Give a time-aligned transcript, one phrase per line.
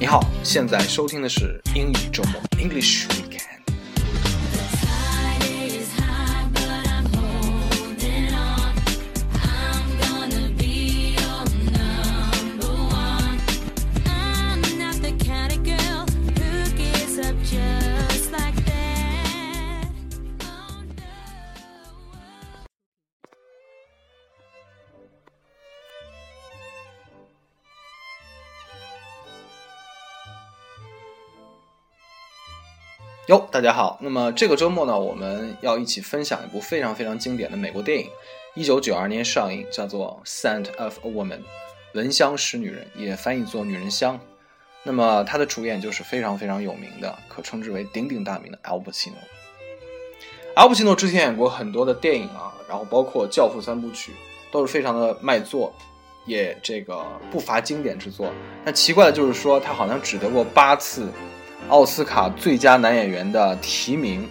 [0.00, 3.06] 你好，现在收听的是英语周末 English
[33.30, 33.96] 哟，大家好。
[34.00, 38.10] 那么这个周末呢，我们要一起分享一部非常非常经典的美国电影，
[38.56, 41.38] 一九九二年上映，叫做《Scent of a Woman》，
[41.94, 44.18] 闻香识女人，也翻译作女人香。
[44.82, 49.12] 那么它的主演就是非常非常有名的，可称之为鼎鼎大名的 Al Pacino。
[50.56, 54.10] Al Pacino 之前演过很多的电影啊，然后包括《教父》三部曲，
[54.50, 55.72] 都是非常的卖座，
[56.26, 58.32] 也这个不乏经典之作。
[58.64, 61.08] 但奇怪的就是说，他好像只得过八次。
[61.70, 64.28] 奥斯卡最佳男演员的提名，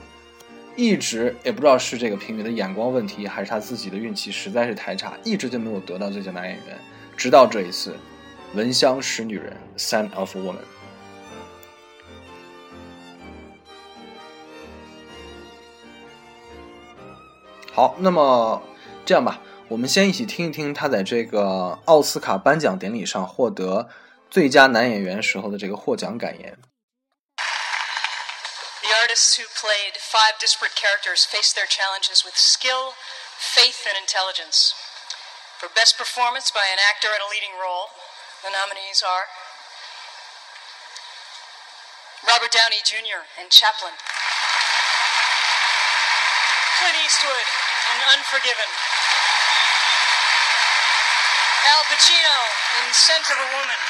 [0.75, 6.77] 一直也不知道是这个评委的眼光问题，还是他自己的运气实在是太差，一直就没有得到最佳男演员。
[7.15, 7.91] 直到这一次，
[8.55, 10.57] 《闻香识女人》（Scent of Woman）。
[17.71, 18.61] 好，那么
[19.05, 23.87] 这样吧，我们先一起听一听他在这个奥斯卡颁奖典礼上获得
[24.29, 26.57] 最佳男演员时候的这个获奖感言。
[28.89, 32.97] Artists who played five disparate characters faced their challenges with skill,
[33.37, 34.73] faith, and intelligence.
[35.61, 37.93] For Best Performance by an actor in a leading role,
[38.41, 39.29] the nominees are
[42.25, 43.29] Robert Downey Jr.
[43.37, 43.93] in Chaplin,
[46.81, 47.47] Clint Eastwood
[47.93, 48.71] in Unforgiven,
[51.77, 52.37] Al Pacino
[52.81, 53.81] in Scent of a Woman,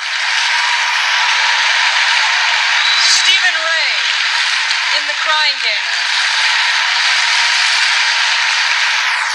[3.15, 3.78] Stephen Rea
[4.97, 5.87] in The Crying Game.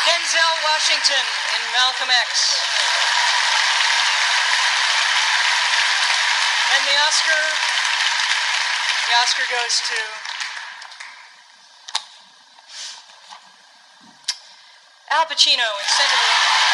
[0.03, 2.59] Denzel Washington in Malcolm X.
[6.75, 7.43] And the Oscar,
[9.07, 9.99] the Oscar goes to
[15.15, 16.65] Al Pacino in Sentiment.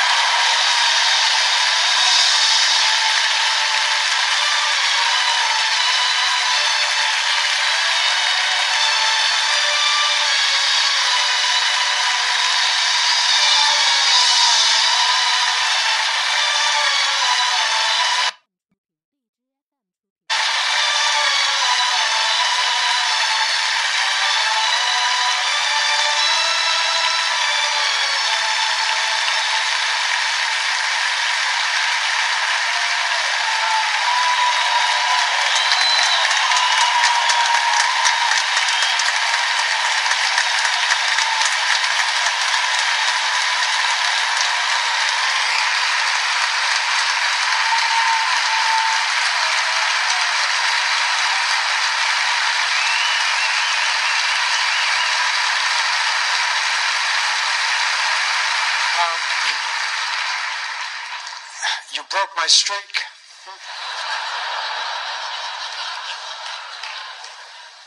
[61.93, 63.07] You broke my streak.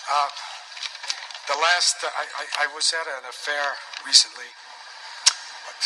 [0.07, 0.29] Uh,
[1.51, 3.75] the last, uh, I, I, I, was at an affair
[4.07, 4.47] recently.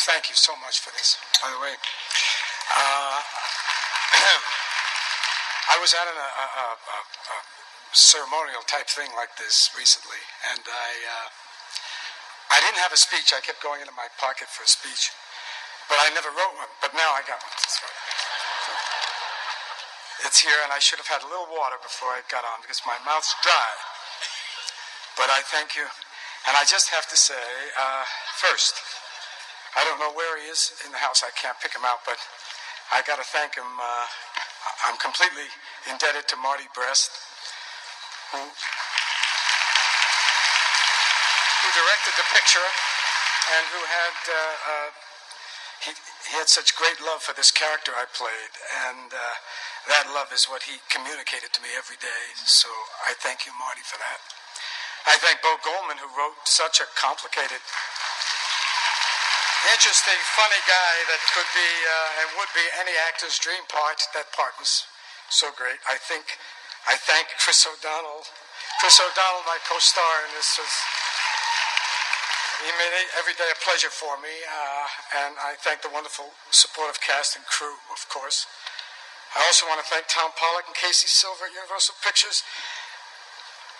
[0.06, 1.74] Thank you so much for this, by the way.
[1.74, 3.18] Uh,
[5.74, 7.36] I was at an, a, a, a, a,
[7.90, 10.22] ceremonial type thing like this recently,
[10.54, 11.28] and I, uh,
[12.54, 13.34] I didn't have a speech.
[13.34, 15.10] I kept going into my pocket for a speech.
[15.88, 16.68] But I never wrote one.
[16.84, 17.56] But now I got one.
[17.64, 17.88] So
[20.26, 22.84] it's here, and I should have had a little water before I got on because
[22.84, 23.70] my mouth's dry.
[25.16, 25.88] But I thank you.
[26.46, 27.40] And I just have to say,
[27.74, 28.04] uh,
[28.38, 28.76] first,
[29.76, 31.24] I don't know where he is in the house.
[31.24, 32.18] I can't pick him out, but
[32.94, 33.66] I got to thank him.
[33.66, 34.06] Uh,
[34.86, 35.48] I'm completely
[35.90, 37.10] indebted to Marty Brest,
[38.30, 38.40] who,
[41.62, 42.68] who directed the picture
[43.58, 44.14] and who had.
[44.28, 45.17] Uh, uh
[45.84, 45.92] he,
[46.28, 48.52] he had such great love for this character I played,
[48.90, 49.36] and uh,
[49.88, 52.24] that love is what he communicated to me every day.
[52.44, 52.68] So
[53.06, 54.20] I thank you, Marty, for that.
[55.06, 57.62] I thank Bo Goldman, who wrote such a complicated,
[59.72, 64.02] interesting, funny guy that could be uh, and would be any actor's dream part.
[64.12, 64.84] That part was
[65.30, 65.80] so great.
[65.88, 66.26] I think
[66.84, 68.26] I thank Chris O'Donnell.
[68.80, 70.72] Chris O'Donnell, my co-star in this, was
[72.58, 74.86] he made every day a pleasure for me, uh,
[75.26, 78.46] and I thank the wonderful supportive cast and crew, of course.
[79.36, 82.42] I also want to thank Tom Pollock and Casey Silver at Universal Pictures,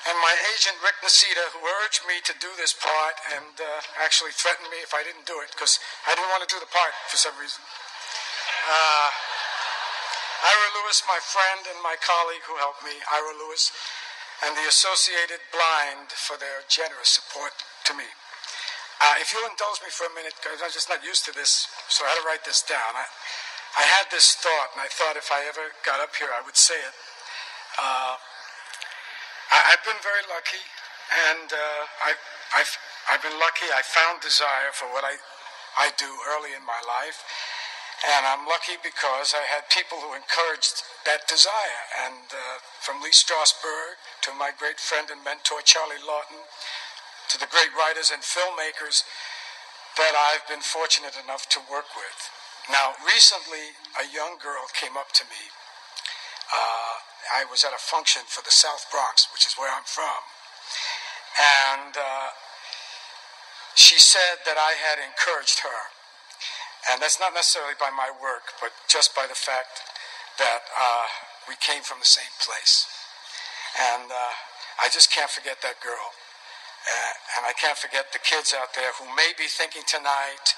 [0.06, 4.30] and my agent Rick Nicita, who urged me to do this part and uh, actually
[4.30, 6.94] threatened me if I didn't do it because I didn't want to do the part
[7.10, 7.58] for some reason.
[8.62, 9.10] Uh,
[10.38, 13.74] Ira Lewis, my friend and my colleague who helped me, Ira Lewis,
[14.46, 17.58] and the Associated Blind for their generous support
[17.90, 18.06] to me.
[18.98, 21.70] Uh, if you'll indulge me for a minute, because I'm just not used to this,
[21.86, 22.98] so I had to write this down.
[22.98, 23.06] I,
[23.78, 26.58] I had this thought, and I thought if I ever got up here, I would
[26.58, 26.94] say it.
[27.78, 28.18] Uh,
[29.54, 30.62] I, I've been very lucky,
[31.30, 32.10] and uh, I,
[32.58, 32.74] I've,
[33.06, 33.70] I've been lucky.
[33.70, 35.14] I found desire for what I,
[35.78, 37.22] I do early in my life.
[37.98, 41.82] And I'm lucky because I had people who encouraged that desire.
[42.06, 46.46] And uh, from Lee Strasberg to my great friend and mentor, Charlie Laughton,
[47.28, 49.04] to the great writers and filmmakers
[49.96, 52.18] that I've been fortunate enough to work with.
[52.70, 55.42] Now, recently, a young girl came up to me.
[56.48, 56.96] Uh,
[57.34, 60.20] I was at a function for the South Bronx, which is where I'm from.
[61.36, 62.30] And uh,
[63.74, 65.80] she said that I had encouraged her.
[66.92, 69.82] And that's not necessarily by my work, but just by the fact
[70.38, 71.06] that uh,
[71.48, 72.86] we came from the same place.
[73.76, 74.34] And uh,
[74.80, 76.14] I just can't forget that girl.
[76.88, 80.56] Uh, and I can't forget the kids out there who may be thinking tonight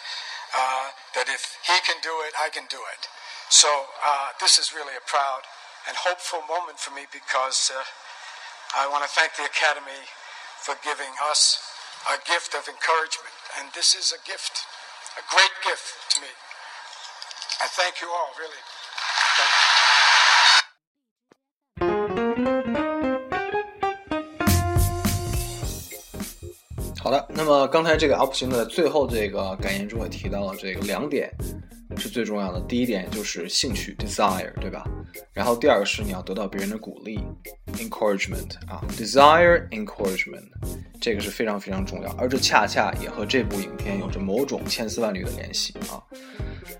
[0.54, 3.02] uh, that if he can do it, I can do it.
[3.50, 5.42] So uh, this is really a proud
[5.90, 7.82] and hopeful moment for me because uh,
[8.78, 10.06] I want to thank the Academy
[10.62, 11.58] for giving us
[12.06, 13.34] a gift of encouragement.
[13.58, 14.62] And this is a gift,
[15.18, 16.30] a great gift to me.
[17.58, 18.62] I thank you all, really.
[27.10, 31.28] 好的，那么刚才这个 UP 型的最后这个感言中也提到了这个两点
[31.96, 32.60] 是最重要的。
[32.68, 34.84] 第一点就是兴趣 desire，对吧？
[35.32, 37.18] 然后第二个是你要得到别人的鼓励
[37.78, 40.44] encouragement 啊，desire encouragement，
[41.00, 45.98] 这个是非常非常重要，而这恰恰也和这部影片有着某种千丝万缕的联系啊。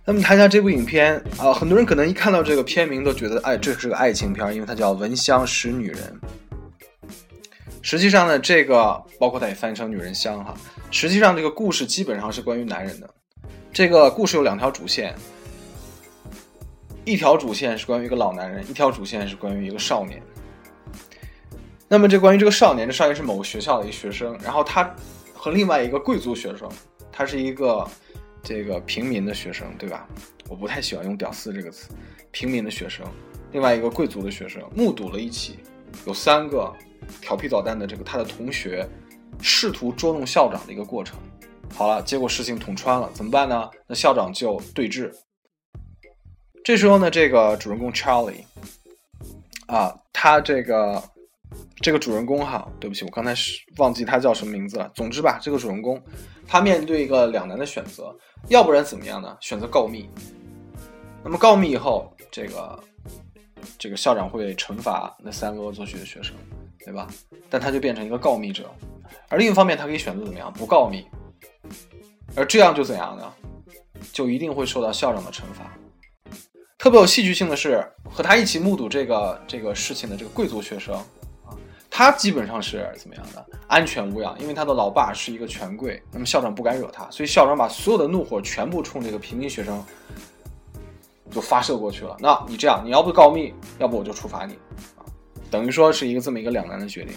[0.05, 5.99] 那么谈一下这部影片啊，很多人可能一看到这个片名都觉得，哎，这是个爱情片，因为它叫《闻香识女人》。
[7.83, 10.55] 实际上呢，这个包括它也翻译成“女人香”哈。
[10.91, 13.09] 实际上，这个故事基本上是关于男人的。
[13.73, 15.15] 这个故事有两条主线，
[17.05, 20.21] 一条主线是关于一个老男人，一条主线是关于一个少年。
[21.89, 24.95] 那么，这关于这个少年，这少年是某个学校的一个学生，然后他
[25.33, 26.71] 和另外一个贵族学生，
[27.11, 27.89] 他是一个
[28.43, 30.07] 这个平民的学生，对吧？
[30.49, 31.89] 我不太喜欢用“屌丝”这个词，
[32.31, 33.07] 平民的学生，
[33.53, 35.61] 另外一个贵族的学生，目睹了一起
[36.07, 36.71] 有三个。
[37.21, 38.89] 调皮捣蛋的这个他的同学，
[39.41, 41.19] 试图捉弄校长的一个过程。
[41.73, 43.71] 好了，结果事情捅穿了，怎么办呢？
[43.87, 45.13] 那校长就对峙。
[46.65, 48.45] 这时候呢，这个主人公 Charlie，
[49.67, 51.03] 啊，他这个
[51.77, 54.91] 这个主人公哈，对不起，我刚才是忘记他叫什么名字了。
[54.95, 56.03] 总之吧，这个主人公
[56.47, 58.15] 他面对一个两难的选择，
[58.49, 59.37] 要不然怎么样呢？
[59.41, 60.11] 选择告密。
[61.23, 62.81] 那么告密以后，这个
[63.79, 66.35] 这个校长会惩罚那三个恶作剧的学生。
[66.85, 67.07] 对吧？
[67.49, 68.71] 但他就变成一个告密者，
[69.29, 71.07] 而另一方面，他可以选择怎么样不告密，
[72.35, 73.33] 而这样就怎样呢？
[74.13, 75.71] 就一定会受到校长的惩罚。
[76.79, 80.95] 特别有戏剧性的是，和他一起目睹这个这个事情的这个贵族学生
[81.45, 81.53] 啊，
[81.91, 83.47] 他基本上是怎么样的？
[83.67, 89.85] 安全无恙，因为他的老爸是一个权贵，那么校长不敢惹他，所以校长把所有的怒火全部冲这个平民学生
[91.31, 92.17] 就发射过去了。
[92.19, 94.59] 那你这样，你要不告密，要不我就处罚你。
[95.51, 97.15] 等于说是一个这么一个两难的决定。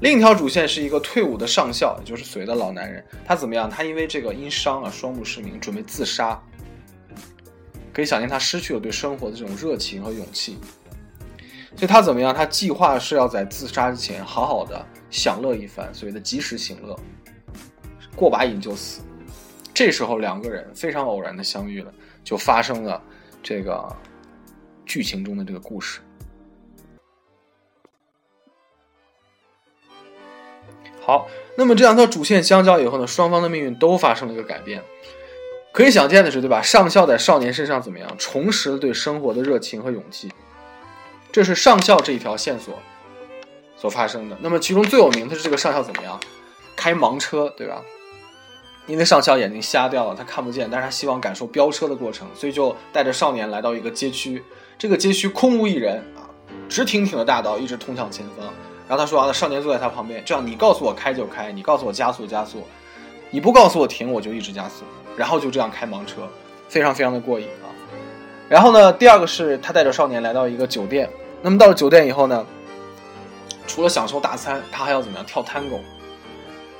[0.00, 3.68] 另一条主线是一个退伍的上校，也就是所谓的老男人，他怎么样？
[3.68, 6.40] 他因为这个因伤啊，双目失明，准备自杀。
[7.92, 10.56] 可以想见他失去了对生活的这种热情和勇气。
[11.76, 12.34] 所以他怎么样？
[12.34, 16.98] 他计划是要在自杀之前好好的享乐一番，所谓的及时行乐，
[18.16, 19.02] 过把瘾就死。
[19.74, 21.92] 这时候两个人非常偶然的相遇了，
[22.24, 23.02] 就发生了
[23.42, 23.86] 这个
[24.86, 26.00] 剧情中的这个故事。
[31.00, 34.82] 好，那么这两条主线相交以后呢，双方的命运都发生了一个改变。
[35.72, 36.60] 可以想见的是，对吧？
[36.60, 40.30] 上校在少年身上怎么样，重拾了对生活的热情和勇气。
[41.30, 42.76] 这是上校这一条线索
[43.76, 44.36] 所发生的。
[44.40, 46.18] 那么其中最有名的是这个上校怎么样，
[46.76, 47.80] 开盲车，对吧？
[48.86, 54.42] 因为上校眼睛瞎掉了，他看不见，但是他希望感受飙车的过程，所以就带着少年来到一个街区。
[54.76, 56.26] 这个街区空无一人啊，
[56.68, 58.52] 直挺挺的大道一直通向前方。
[58.90, 62.66] 然后他说：“啊，少年坐在他旁边，这样你告诉我开就开，你告诉我加速加速，
[63.30, 64.82] 你不告诉我停，我就一直加速。
[65.16, 66.22] 然后就这样开盲车，
[66.68, 67.70] 非常非常的过瘾啊。
[68.48, 71.08] 然后呢，第二个是他带着少年来到一个酒店。
[71.40, 72.44] 那么到了酒店以后呢，
[73.68, 75.78] 除了享受大餐，他还要怎么样跳 tango？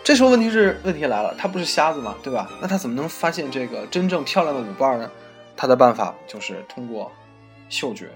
[0.03, 2.51] 这时候问题是问题来了，他不是瞎子嘛，对吧？
[2.61, 5.09] 那他怎么能发现这个真正漂亮的舞伴呢？
[5.57, 7.13] 他的办法就是通过
[7.69, 8.11] 嗅觉，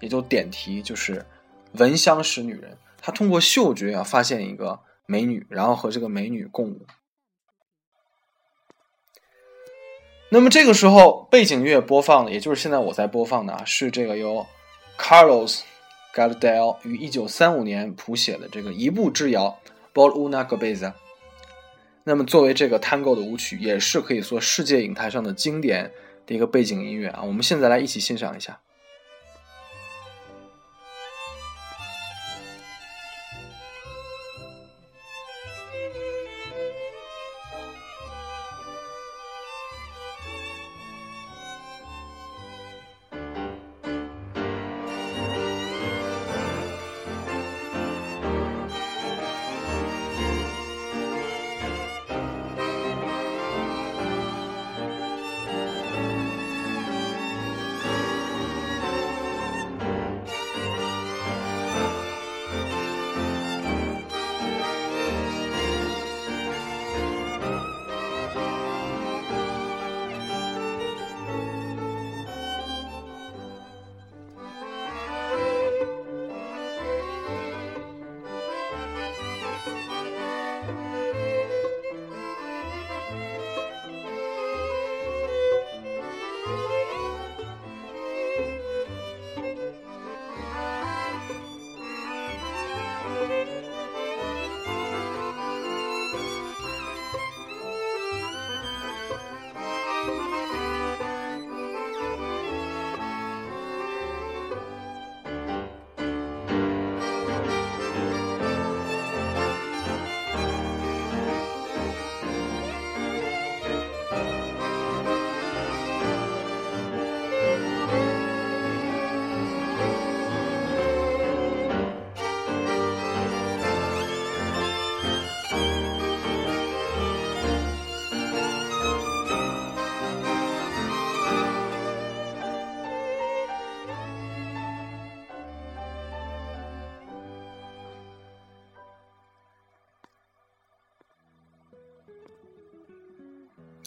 [0.00, 1.24] 也就点题，就是
[1.78, 2.76] 闻香识女人。
[3.02, 6.86] 他通过嗅觉啊发现一个美女，然后和这个美女共舞。
[10.30, 14.46] 那么这个时候背景乐播放的，也就是现在我在播放的啊，是这个由
[14.96, 15.60] Carlos
[16.14, 19.58] Gardel 于一九三五年谱写的这个一步之遥
[19.92, 20.94] b o l Una Gabeza。
[22.04, 25.92] 那么作为这个 Tango 的舞曲，也是可以说世界影坛上的经典
[26.24, 27.22] 的一个背景音乐啊。
[27.22, 28.60] 我们现在来一起欣赏一下。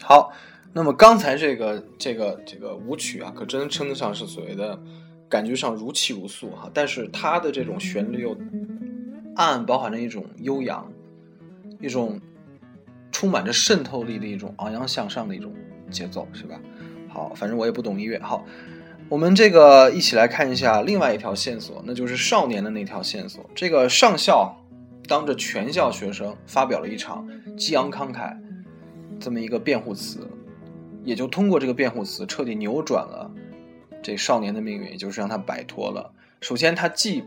[0.07, 0.31] 好，
[0.71, 4.79] 那么刚才这个这个这个舞曲啊，可真称得上是所谓的
[5.27, 6.69] 感觉上如泣如诉哈。
[6.71, 8.37] 但是它的这种旋律又
[9.35, 10.87] 暗暗包含着一种悠扬，
[11.81, 12.21] 一种
[13.11, 15.51] 充满着渗透力的一种昂扬向上的一种
[15.89, 16.61] 节奏，是吧？
[17.09, 18.19] 好，反正我也不懂音乐。
[18.19, 18.45] 好，
[19.09, 23.43] 我们这个一起来看一下另外一条线索，那就是少年的那条线索。
[23.55, 24.55] 这个上校
[25.07, 28.37] 当着全校学生发表了一场激昂慷慨。
[29.25, 30.19] 这么一个辩护词，
[31.03, 33.27] 也就通过这个辩护词彻底扭转了
[34.03, 36.13] 这少年的命运，也就是让他摆脱了。
[36.41, 37.23] 首先，他既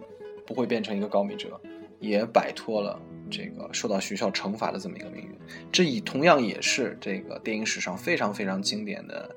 [0.46, 1.60] 不会变成一个高米者，
[1.98, 5.30] 也摆脱了这个受到学校惩罚的这么一个命运。
[5.72, 9.34] 这以同样也是这个电影史上非常非常经典的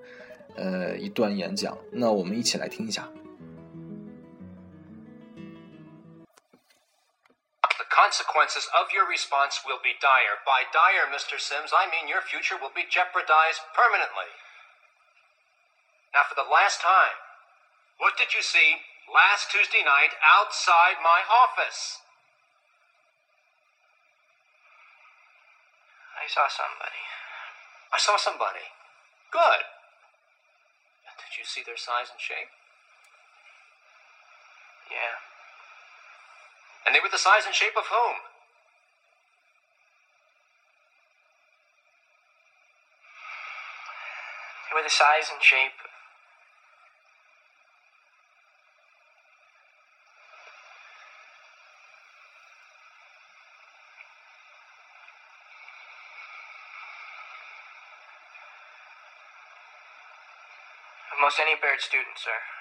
[0.55, 1.75] 呃一段演讲。
[1.91, 3.09] 那我们一起来听一下。
[8.01, 10.41] Consequences of your response will be dire.
[10.41, 11.37] By dire, Mr.
[11.37, 14.33] Sims, I mean your future will be jeopardized permanently.
[16.09, 17.13] Now, for the last time,
[18.01, 22.01] what did you see last Tuesday night outside my office?
[26.17, 27.05] I saw somebody.
[27.93, 28.65] I saw somebody.
[29.29, 29.61] Good.
[31.05, 32.49] Did you see their size and shape?
[34.89, 35.30] Yeah.
[36.85, 38.15] And they were the size and shape of whom?
[44.69, 45.91] They were the size and shape of
[61.21, 62.60] Almost any Baird student, sir.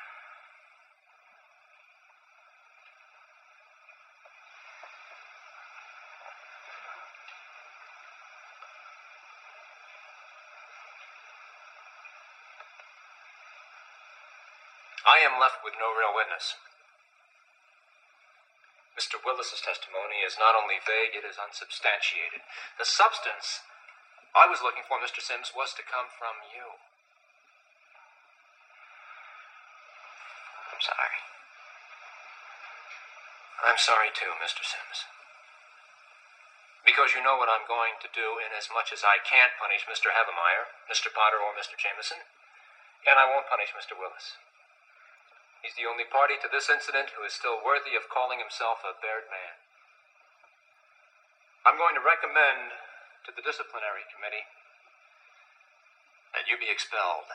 [15.05, 16.61] I am left with no real witness.
[18.93, 19.17] Mr.
[19.17, 22.45] Willis's testimony is not only vague, it is unsubstantiated.
[22.77, 23.65] The substance
[24.37, 25.25] I was looking for, Mr.
[25.25, 26.77] Sims, was to come from you.
[30.69, 31.17] I'm sorry.
[33.65, 34.69] I'm sorry too, Mr.
[34.69, 35.09] Sims.
[36.85, 39.89] Because you know what I'm going to do, in as much as I can't punish
[39.89, 40.13] Mr.
[40.13, 41.09] Havemeyer, Mr.
[41.09, 41.77] Potter, or Mr.
[41.77, 42.21] Jameson,
[43.09, 43.97] and I won't punish Mr.
[43.97, 44.37] Willis.
[45.61, 48.97] He's the only party to this incident who is still worthy of calling himself a
[48.97, 49.61] Baird man.
[51.69, 52.73] I'm going to recommend
[53.29, 54.49] to the disciplinary committee
[56.33, 57.29] that you be expelled.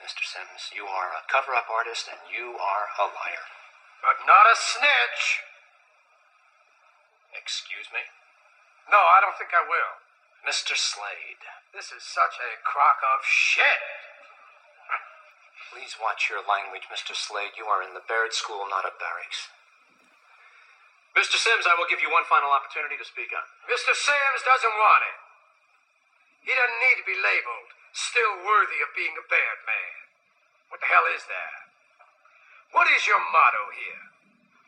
[0.00, 0.24] Mr.
[0.24, 3.46] Sims, you are a cover up artist and you are a liar.
[4.00, 5.44] But not a snitch.
[7.34, 8.08] Excuse me?
[8.88, 10.00] No, I don't think I will.
[10.46, 10.78] Mr.
[10.78, 11.44] Slade,
[11.74, 14.07] This is such a crock of shit.
[15.68, 17.12] Please watch your language, Mr.
[17.12, 17.56] Slade.
[17.56, 19.52] You are in the Baird School, not a barracks.
[21.12, 21.36] Mr.
[21.36, 23.48] Sims, I will give you one final opportunity to speak up.
[23.68, 23.92] Mr.
[23.92, 25.18] Sims doesn't want it.
[26.48, 29.96] He doesn't need to be labeled still worthy of being a Baird man.
[30.70, 31.68] What the hell is that?
[32.70, 34.04] What is your motto here?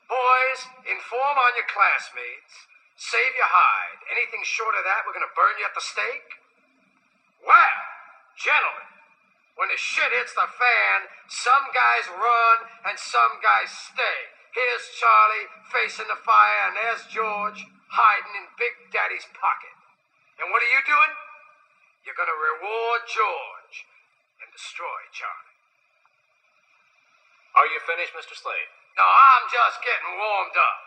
[0.08, 2.66] Boys, inform on your classmates.
[2.96, 4.00] Save your hide.
[4.10, 6.40] Anything short of that, we're going to burn you at the stake?
[7.40, 7.80] Well,
[8.36, 8.99] gentlemen,
[9.60, 10.98] when the shit hits the fan,
[11.28, 12.56] some guys run
[12.88, 14.20] and some guys stay.
[14.56, 17.60] Here's Charlie facing the fire, and there's George
[17.92, 19.76] hiding in Big Daddy's pocket.
[20.40, 21.12] And what are you doing?
[22.08, 23.84] You're going to reward George
[24.40, 25.54] and destroy Charlie.
[27.60, 28.32] Are you finished, Mr.
[28.32, 28.72] Slade?
[28.96, 30.80] No, I'm just getting warmed up.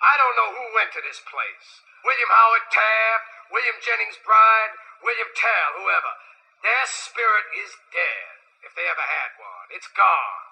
[0.00, 1.68] I don't know who went to this place.
[2.00, 4.72] William Howard Taft, William Jennings Bryan,
[5.04, 6.31] William Tell, whoever.
[6.62, 9.66] Their spirit is dead, if they ever had one.
[9.74, 10.46] It's gone.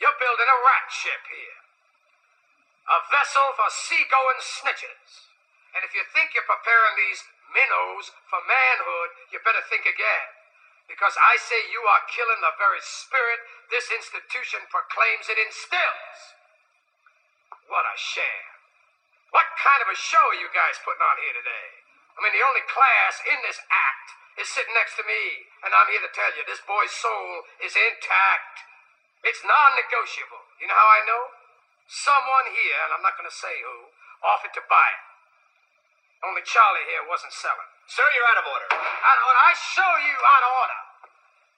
[0.00, 1.60] You're building a rat ship here.
[2.88, 5.28] A vessel for seagoing snitches.
[5.76, 10.28] And if you think you're preparing these minnows for manhood, you better think again.
[10.88, 13.40] Because I say you are killing the very spirit
[13.72, 16.18] this institution proclaims it instills.
[17.72, 18.44] What a sham.
[19.32, 21.68] What kind of a show are you guys putting on here today?
[22.14, 24.08] I mean, the only class in this act
[24.40, 27.74] is sitting next to me, and I'm here to tell you this boy's soul is
[27.78, 28.66] intact.
[29.22, 30.42] It's non negotiable.
[30.58, 31.22] You know how I know?
[31.86, 33.94] Someone here, and I'm not going to say who,
[34.24, 35.04] offered to buy it.
[36.24, 37.68] Only Charlie here wasn't selling.
[37.84, 38.68] Sir, you're out of order.
[38.72, 40.80] And when I show you out of order,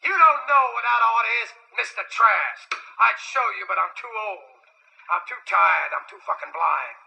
[0.02, 2.02] you don't know what out of order is, Mr.
[2.02, 2.74] Trask.
[2.74, 4.58] I'd show you, but I'm too old.
[5.06, 5.94] I'm too tired.
[5.94, 6.98] I'm too fucking blind.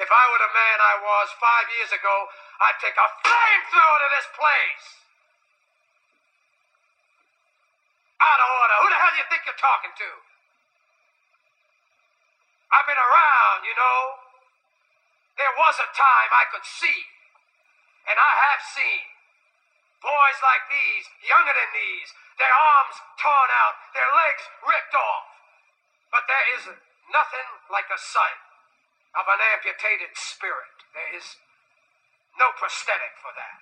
[0.00, 2.16] If I were the man I was five years ago,
[2.58, 5.03] I'd take a flamethrower to this place.
[8.24, 8.76] Out of order.
[8.80, 10.10] Who the hell do you think you're talking to?
[12.72, 14.00] I've been around, you know.
[15.36, 17.00] There was a time I could see,
[18.06, 19.04] and I have seen,
[19.98, 25.26] boys like these, younger than these, their arms torn out, their legs ripped off.
[26.14, 26.62] But there is
[27.10, 28.40] nothing like the sight
[29.18, 30.74] of an amputated spirit.
[30.94, 31.26] There is
[32.38, 33.58] no prosthetic for that.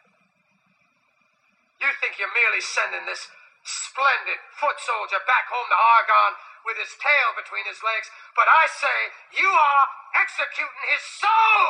[1.80, 6.32] You think you're merely sending this splendid foot soldier back home to Oregon
[6.66, 8.98] with his tail between his legs, but I say
[9.38, 9.84] you are
[10.18, 11.66] executing his soul.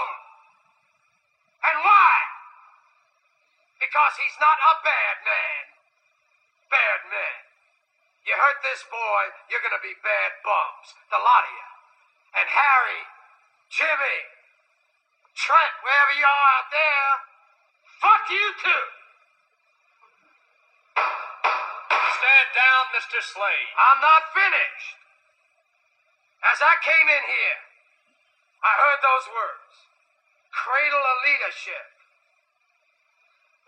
[1.64, 2.14] And why?
[3.80, 5.64] Because he's not a Baird man.
[6.68, 7.38] Baird men.
[8.24, 10.88] You hurt this boy, you're gonna be Baird bums.
[11.10, 11.68] The lot of you.
[12.38, 13.02] And Harry,
[13.68, 14.18] Jimmy,
[15.36, 17.10] Trent, wherever you are out there,
[18.00, 19.01] fuck you too.
[22.42, 23.22] Stand down, Mr.
[23.22, 23.70] Slade.
[23.78, 24.98] I'm not finished.
[26.42, 27.60] As I came in here,
[28.66, 29.86] I heard those words
[30.50, 31.86] cradle of leadership.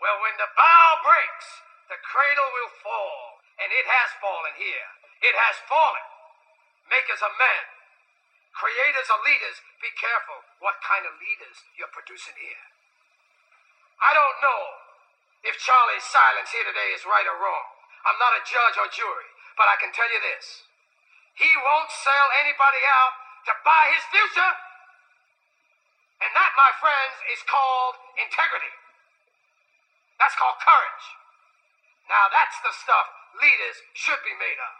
[0.03, 3.39] Well, when the bow breaks, the cradle will fall.
[3.63, 4.91] And it has fallen here.
[5.23, 6.07] It has fallen.
[6.91, 7.63] Makers of men,
[8.59, 12.67] creators of leaders, be careful what kind of leaders you're producing here.
[14.03, 14.63] I don't know
[15.47, 17.74] if Charlie's silence here today is right or wrong.
[18.05, 20.69] I'm not a judge or jury, but I can tell you this.
[21.35, 23.13] He won't sell anybody out
[23.49, 24.53] to buy his future.
[26.21, 28.71] And that, my friends, is called integrity.
[30.21, 31.05] That's called courage.
[32.07, 33.09] Now, that's the stuff
[33.41, 34.75] leaders should be made of.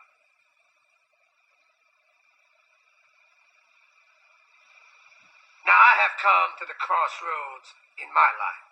[5.66, 8.66] Now, I have come to the crossroads in my life.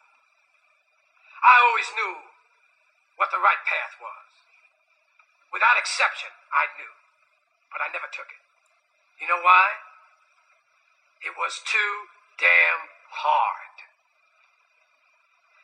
[1.44, 2.16] I always knew
[3.18, 4.23] what the right path was.
[5.54, 6.90] Without exception, I knew.
[7.70, 8.42] But I never took it.
[9.22, 9.78] You know why?
[11.22, 12.10] It was too
[12.42, 13.78] damn hard.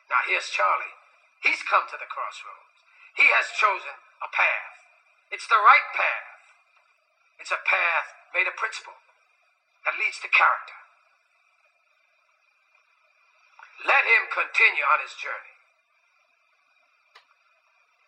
[0.08, 0.94] Now, here's Charlie.
[1.42, 2.70] He's come to the crossroads.
[3.18, 4.78] He has chosen a path.
[5.34, 6.30] It's the right path.
[7.42, 8.98] It's a path made of principle
[9.84, 10.78] that leads to character.
[13.84, 15.59] Let him continue on his journey.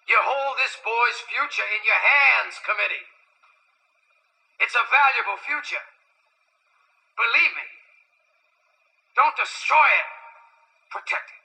[0.09, 3.07] You hold this boy's future in your hands, committee.
[4.61, 5.83] It's a valuable future.
[7.19, 7.69] Believe me.
[9.15, 10.09] Don't destroy it.
[10.91, 11.43] Protect it.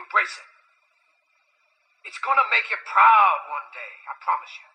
[0.00, 0.50] Embrace it.
[2.08, 4.68] It's gonna make you proud one day, I promise you.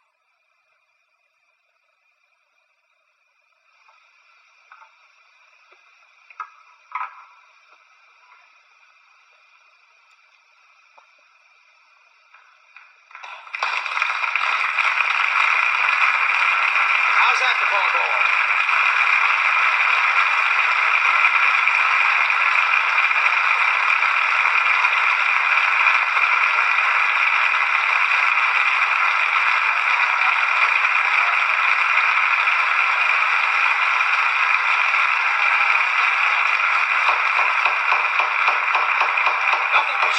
[17.05, 18.21] How's that for phone ball?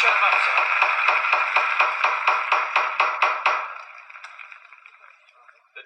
[0.03, 0.09] The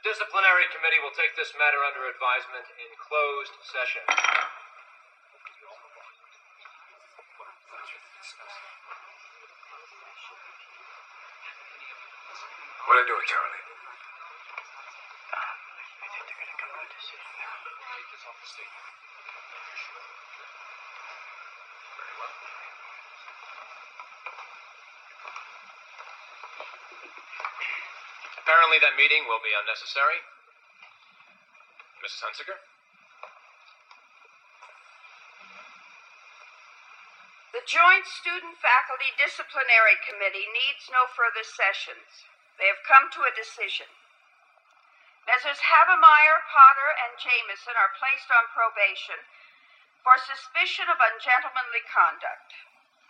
[0.01, 4.01] disciplinary committee will take this matter under advisement in closed session.
[12.89, 13.69] What are you doing, Charlie?
[15.29, 17.57] I think they're gonna come to a decision now.
[28.77, 30.21] That meeting will be unnecessary.
[32.05, 32.21] Mrs.
[32.29, 32.61] Hunsiker?
[37.57, 42.29] The Joint Student Faculty Disciplinary Committee needs no further sessions.
[42.61, 43.89] They have come to a decision.
[45.25, 45.57] Messrs.
[45.57, 49.25] Havemeyer, Potter, and Jameson are placed on probation
[50.05, 52.66] for suspicion of ungentlemanly conduct.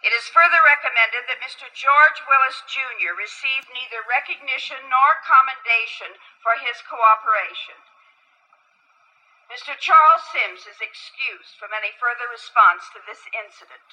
[0.06, 1.66] It is further recommended that Mr.
[1.74, 3.18] George Willis, Jr.
[3.18, 6.14] receive neither recognition nor commendation
[6.46, 7.74] for his cooperation.
[9.50, 9.74] Mr.
[9.82, 13.90] Charles Sims is excused from any further response to this incident.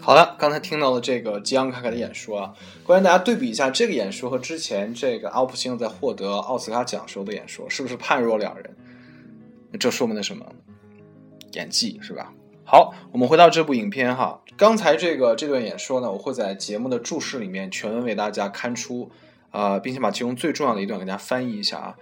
[0.00, 8.76] 好了，刚才听到了这个吉昂卡凯的演说啊，关于大家对比一下这个演说和之前这个阿普星在获得奥斯卡奖时候的演说，是不是判若两人？
[9.78, 10.44] 这说明了什么？
[11.52, 12.32] 演技是吧？
[12.64, 19.10] 好，我们回到这部影片哈，刚才这个这段演说呢，我会在节目的注释里面全文为大家刊出，
[19.50, 21.96] 啊、并且把其中最重要的一段给大家翻译一下啊。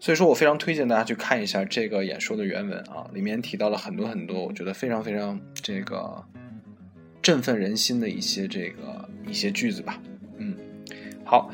[0.00, 6.22] 所以说我非常推荐大家去看一下这个演说的原文啊，里面提到了很多很多，我觉得非常非常这个
[7.22, 10.00] 振奋人心的一些这个一些句子吧。
[10.38, 10.56] 嗯，
[11.24, 11.50] 好，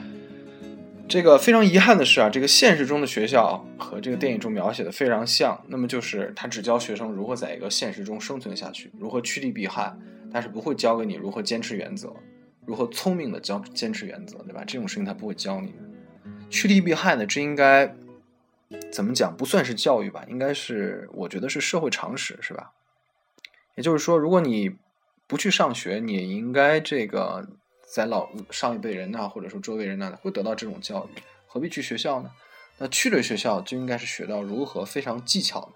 [1.09, 9.94] 这个非常遗憾的是啊，这个现实中的学校和这个电影中描写的非常像，那么就是他只教学生如何在一个现实中生存下去，如何趋利避害，
[10.33, 12.14] 但是不会教给你如何坚持原则，
[12.64, 14.64] 如何聪明的教坚持原则，对吧？
[14.66, 15.74] 这种事情他不会教你。
[16.50, 17.94] 趋利避害呢，这应该
[18.92, 19.37] 怎么讲？
[19.37, 22.72] 不算是教育吧，应该是我觉得是社会常识，是吧？
[23.74, 24.70] 也就是说，如果你
[25.27, 27.47] 不去上学，你应该这个
[27.87, 32.31] 在老上一辈人呐，或者说周围人那会得到这种教育，何必去学校呢？
[32.79, 35.73] 那去了学校就应该是学到如何非常技巧、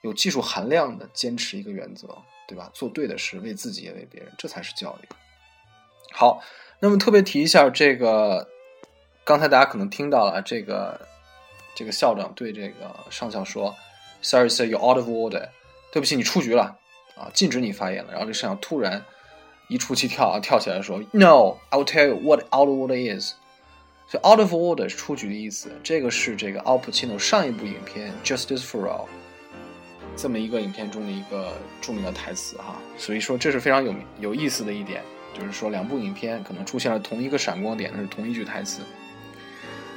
[0.00, 2.08] 有技术含量的坚持一个原则，
[2.48, 2.70] 对吧？
[2.72, 5.08] 做对的事，为自己也为别人，这才是教育。
[6.12, 6.42] 好，
[6.80, 8.48] 那么特别提一下这个，
[9.24, 11.06] 刚才大家可能听到了这个
[11.74, 13.76] 这个校长对这个上校说
[14.22, 15.50] ：“Sorry, sir, you're out of order。”
[15.92, 16.78] 对不起，你出局了
[17.16, 18.12] 啊，禁止你发言了。
[18.12, 19.02] 然后这摄像突然
[19.68, 23.32] 一出气跳啊，跳起来说：“No, I'll tell you what out of order is。”
[24.08, 25.68] 所以 “out of order” 是出局的意思。
[25.82, 29.04] 这个是这个奥普契诺上一部影片《Justice for All》
[30.16, 32.76] 这么一个影片中的一个著名的台词哈。
[32.96, 35.02] 所以说这是非常有有意思的一点，
[35.34, 38.82] 就是说两部影片可能出现了同一个闪光点，那是同一句台词。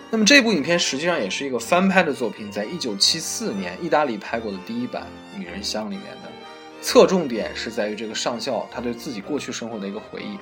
[0.10, 5.06] 那么这部影片实际上也是一个翻拍的作品，在一九七四年意大利拍过的第一版
[5.38, 6.32] 《女人香》里面的，
[6.82, 10.38] 侧重点是在于这个上校他对自己过去生活的一个回忆，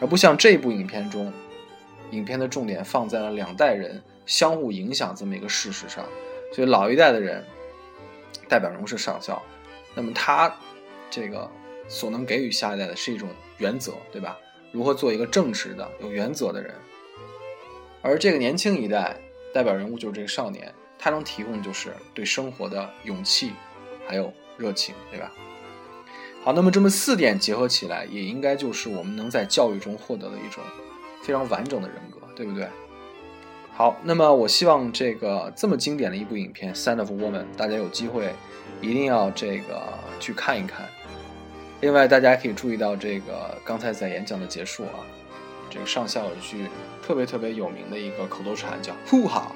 [0.00, 1.32] 而不像这部影片中，
[2.10, 6.04] 影片的重点放在了两代人相互影响这么一个事实上。
[6.54, 7.44] 所以老一代的人
[8.48, 9.42] 代表人物是上校，
[9.94, 10.54] 那么他
[11.10, 11.50] 这个
[11.86, 13.28] 所能给予下一代的是一种
[13.58, 14.38] 原则，对吧？
[14.72, 16.74] 如何做一个正直的、有原则的人。
[18.00, 19.14] 而这个年轻一代
[19.52, 23.52] 代表人物就是这个少年，他能提供的就是对生活的勇气，
[24.06, 25.30] 还有热情，对吧？
[26.42, 30.62] 好，那么这么四点结合起来，也应该就是我们能在教育中获得的一种
[31.22, 32.66] 非常完整的人格，对不对？
[33.74, 38.32] 好，那么我希望这个这么经典的一部影片《Sound of Woman》，大家有机会
[38.80, 39.82] 一定要这个
[40.18, 40.88] 去看一看。
[41.80, 45.04] 另外，大家可以注意到这个刚才在演讲的结束啊，
[45.70, 46.66] 这个上校有一句
[47.06, 49.52] 特别特别有名的一个口头禅，叫“呼哈”。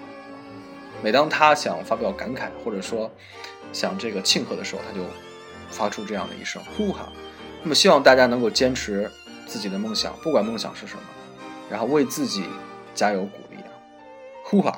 [1.02, 3.10] 每当他想发表感慨或者说
[3.72, 5.04] 想这个庆贺的时候，他就
[5.72, 7.06] 发出这样的一声“呼喊”。
[7.64, 9.10] 那么，希望大家能够坚持
[9.46, 11.02] 自己的梦想，不管梦想是什么，
[11.70, 12.44] 然后为自己
[12.94, 13.72] 加油鼓励啊，
[14.44, 14.72] 呼喊。